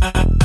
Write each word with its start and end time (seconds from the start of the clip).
Uh-uh. 0.00 0.37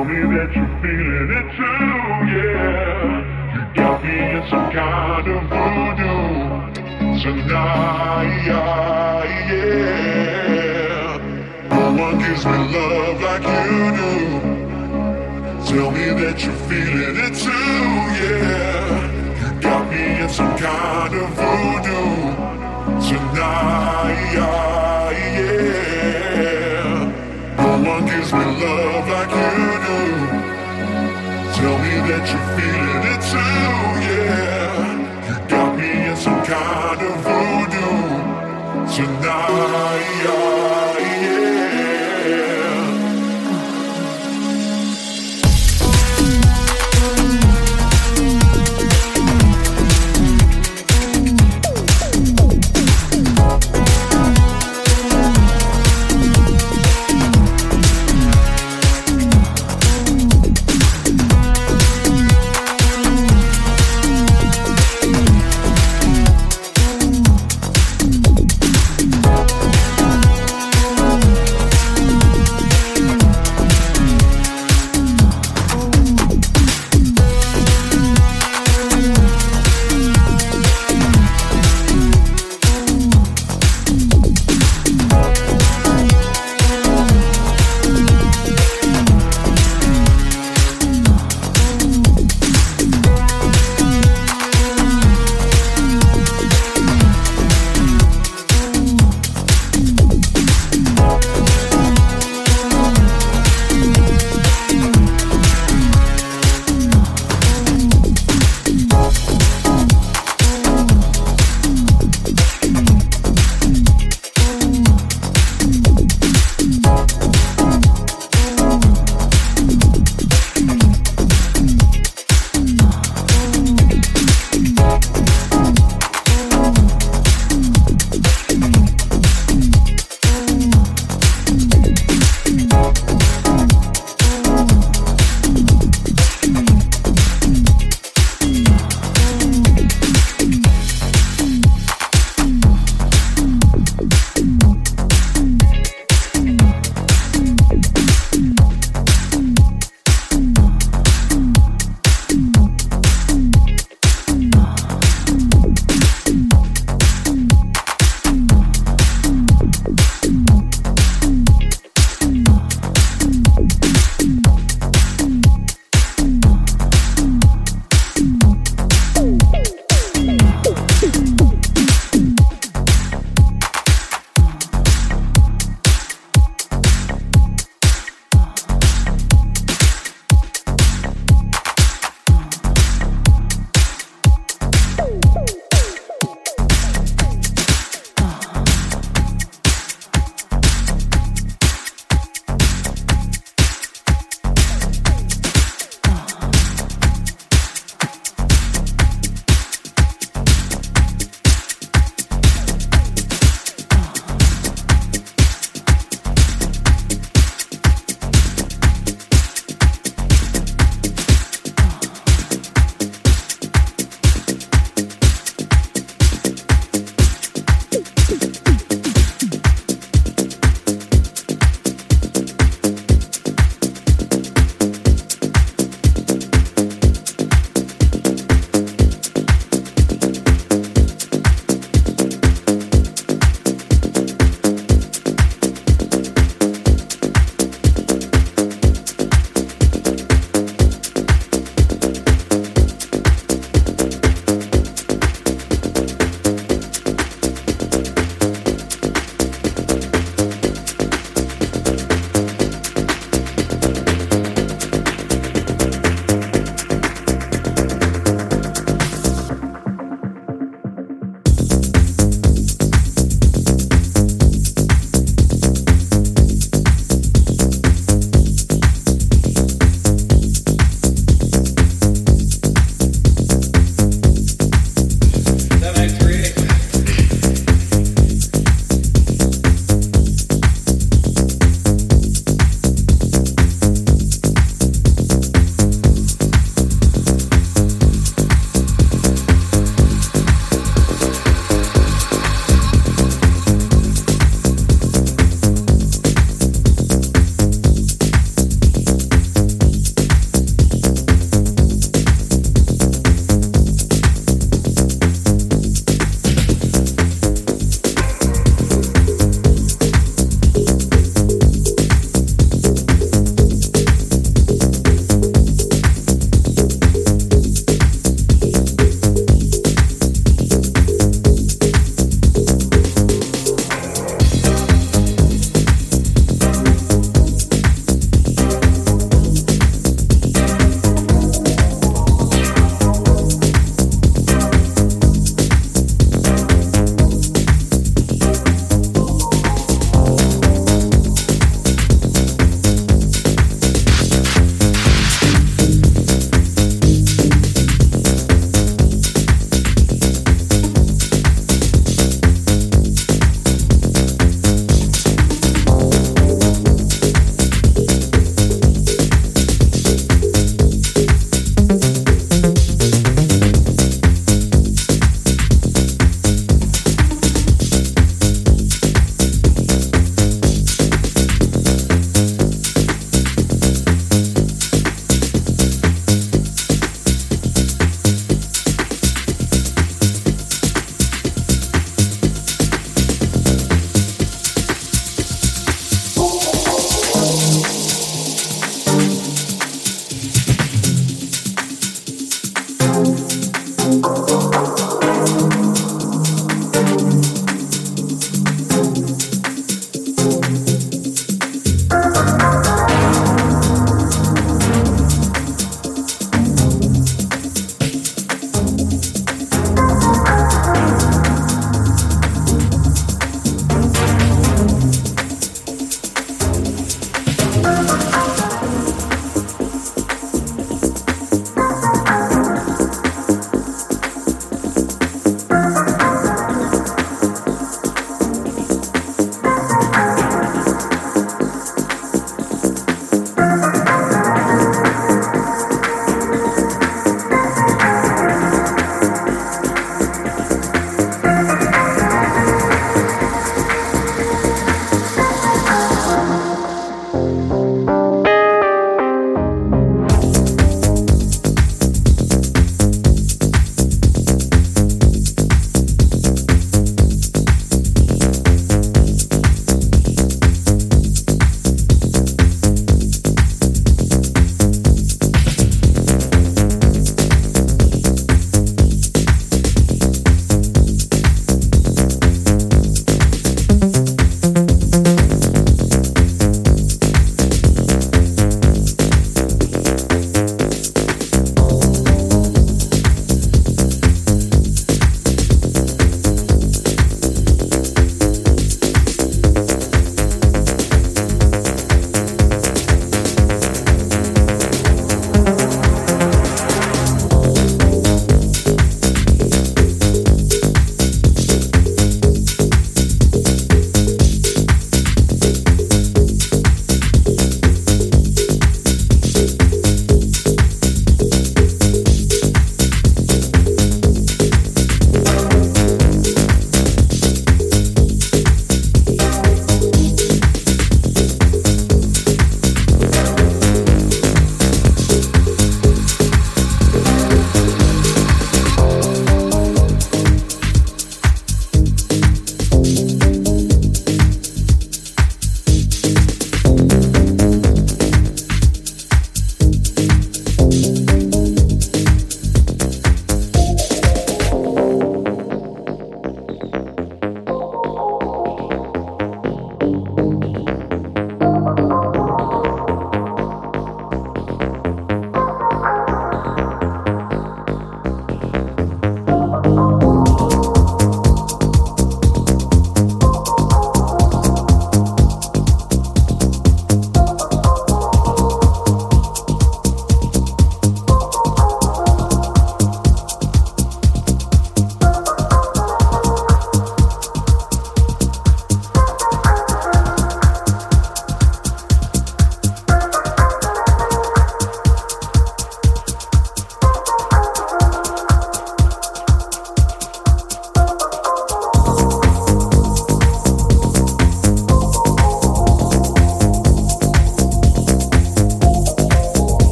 Tell 0.00 0.08
me 0.08 0.22
that 0.34 0.50
you're 0.56 0.74
feeling 0.80 1.30
it 1.30 1.46
too, 1.58 1.92
yeah. 2.32 3.20
You 3.52 3.62
got 3.74 3.96
me 4.02 4.16
in 4.16 4.42
some 4.48 4.68
kind 4.72 5.28
of 5.28 5.42
voodoo 5.52 6.24
tonight, 7.20 8.32
yeah. 8.46 9.28
No 11.68 11.84
one 12.02 12.16
gives 12.18 12.44
me 12.46 12.58
love 12.72 13.20
like 13.20 13.44
you 13.44 13.92
do. 14.00 14.14
Tell 15.68 15.90
me 15.90 16.06
that 16.22 16.36
you're 16.46 16.60
feeling 16.64 17.16
it 17.26 17.34
too, 17.36 17.84
yeah. 18.22 18.88
You 19.38 19.50
got 19.60 19.82
me 19.90 20.02
in 20.22 20.28
some 20.30 20.56
kind 20.56 21.14
of 21.14 21.28
voodoo 21.36 22.16
tonight, 23.06 24.32
yeah. 24.32 25.10
No 27.58 27.68
one 27.82 28.04
gives 28.06 28.32
me 28.32 28.44
love 28.46 29.06
like 29.06 29.30
you 29.30 29.69
that 32.10 32.26
you're 32.30 32.48
feeling 32.58 33.02
it 33.12 33.22
too. 33.30 33.82
Yeah 34.06 35.28
You 35.28 35.36
got 35.48 35.70
me 35.78 35.90
in 36.10 36.16
some 36.16 36.42
kind 36.42 37.00
of 37.08 37.14
voodoo 37.24 38.00
tonight. 38.94 40.19